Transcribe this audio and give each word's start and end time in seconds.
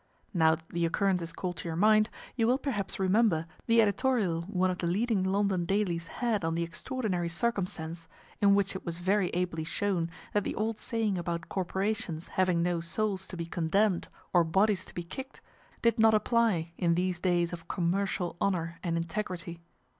Now 0.33 0.55
that 0.55 0.67
the 0.69 0.83
occurrence 0.87 1.21
is 1.21 1.31
called 1.31 1.57
to 1.57 1.67
your 1.69 1.75
mind, 1.75 2.09
you 2.35 2.47
will 2.47 2.57
perhaps 2.57 2.97
remember 2.99 3.45
the 3.67 3.83
editorial 3.83 4.41
one 4.49 4.71
of 4.71 4.79
the 4.79 4.87
leading 4.87 5.21
London 5.23 5.63
dailies 5.65 6.07
had 6.07 6.43
on 6.43 6.55
the 6.55 6.63
extraordinary 6.63 7.29
circumstance, 7.29 8.07
in 8.41 8.55
which 8.55 8.75
it 8.75 8.83
was 8.83 8.97
very 8.97 9.27
ably 9.35 9.63
shown 9.63 10.09
that 10.33 10.43
the 10.43 10.55
old 10.55 10.79
saying 10.79 11.19
about 11.19 11.49
corporations 11.49 12.29
having 12.29 12.63
no 12.63 12.79
souls 12.79 13.27
to 13.27 13.37
be 13.37 13.45
condemned 13.45 14.07
or 14.33 14.43
bodies 14.43 14.85
to 14.85 14.93
be 14.95 15.03
kicked 15.03 15.39
did 15.83 15.99
not 15.99 16.15
apply 16.15 16.71
in 16.79 16.95
these 16.95 17.19
days 17.19 17.53
of 17.53 17.67
commercial 17.67 18.35
honour 18.41 18.79
and 18.81 18.97
integrity. 18.97 19.59